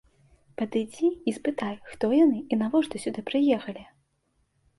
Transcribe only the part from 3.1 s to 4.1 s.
прыехалі.